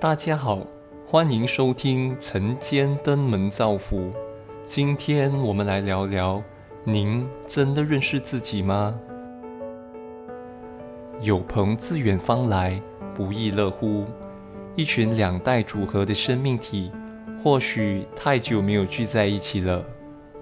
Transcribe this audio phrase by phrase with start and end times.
[0.00, 0.60] 大家好，
[1.06, 4.10] 欢迎收听晨间登门造福。
[4.66, 6.42] 今天我们来聊聊：
[6.84, 8.98] 您真的认识自己吗？
[11.20, 12.80] 有朋自远方来，
[13.14, 14.06] 不亦乐乎。
[14.74, 16.90] 一群两代组合的生命体，
[17.44, 19.84] 或许太久没有聚在一起了。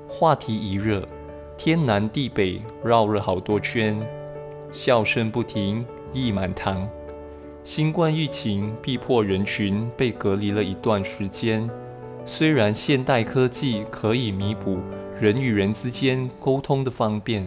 [0.08, 1.04] 话题一热，
[1.56, 4.00] 天南地北绕了好多圈，
[4.70, 6.88] 笑声不停，意满堂。
[7.70, 11.68] 新冠疫情逼迫人群被隔离了一段时间。
[12.24, 14.78] 虽然现代科技可以弥补
[15.20, 17.46] 人与人之间沟通的方便，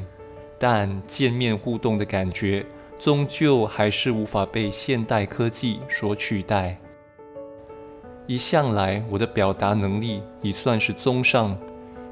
[0.59, 2.63] 但见面互动的感觉
[2.99, 6.77] 终究还是无法被现代科技所取代。
[8.27, 11.57] 一向来我的表达能力已算是中上，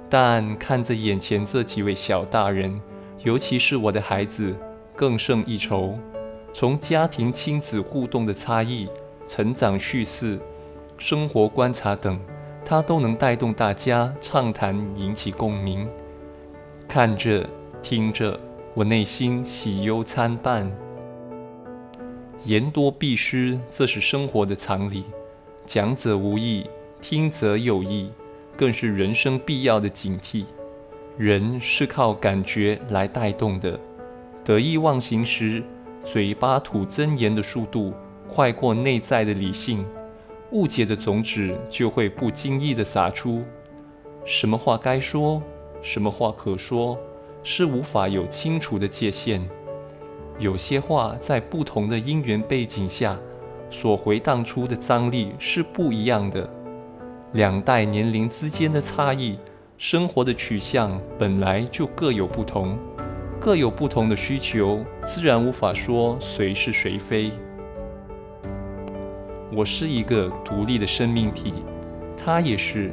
[0.10, 2.82] 但看着眼前这几位小大人，
[3.24, 4.56] 尤其是我的孩子，
[4.96, 5.96] 更胜一筹。
[6.52, 8.88] 从家庭亲子互动的差异、
[9.28, 10.40] 成长叙事、
[10.98, 12.20] 生活观察等，
[12.66, 15.88] 他都能带动大家畅谈，引起共鸣。
[16.88, 17.48] 看着、
[17.82, 18.38] 听着，
[18.74, 20.70] 我内心喜忧参半。
[22.46, 25.06] 言多必失，这是生活的常理。
[25.66, 26.66] 讲者无意，
[27.00, 28.12] 听者有意，
[28.58, 30.46] 更是人生必要的警惕。
[31.16, 33.80] 人是靠感觉来带动的，
[34.44, 35.64] 得意忘形时。
[36.04, 37.94] 嘴巴吐真言的速度
[38.28, 39.86] 快过内在的理性，
[40.52, 43.44] 误解的种子就会不经意地撒出。
[44.26, 45.42] 什么话该说，
[45.82, 46.98] 什么话可说，
[47.44, 49.42] 是无法有清楚的界限。
[50.38, 53.20] 有些话在不同的因缘背景下
[53.70, 56.50] 所回荡出的张力是不一样的。
[57.34, 59.38] 两代年龄之间的差异，
[59.78, 62.78] 生活的取向本来就各有不同。
[63.42, 67.32] 各有不同的需求，自然无法说谁是谁非。
[69.54, 71.54] 我是一个独立的生命体，
[72.18, 72.92] 他也是，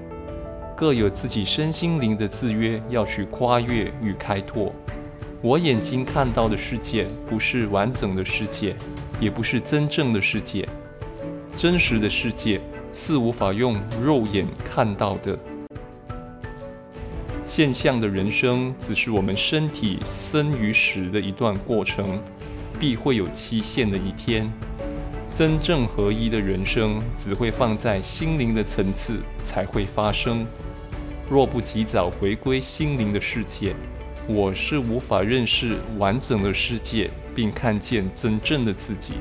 [0.77, 4.73] 各有自己身心灵的制约要去跨越与开拓。
[5.43, 8.77] 我眼睛看到的世界，不是完整的世界，
[9.19, 10.67] 也不是真正的世界。
[11.57, 12.61] 真实的世界
[12.95, 15.37] 是无法用肉眼看到的。
[17.57, 22.21] 现象的人生只是我们身体生与死的一段过程，
[22.79, 24.47] 必会有期限的一天。
[25.35, 30.45] 真正合一的人生，只会放在心灵的层次才会发生。
[31.31, 33.75] 若不及早回归心灵的世界，
[34.29, 39.15] 我是无法认识完整的世界，并看见真正的自己。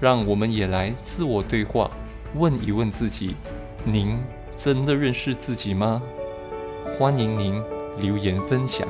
[0.00, 1.90] 让我们也来自我对话，
[2.36, 3.34] 问一问自己。
[3.84, 4.18] 您
[4.56, 6.02] 真的认识自己吗？
[6.98, 7.62] 欢迎您
[7.98, 8.86] 留言分享。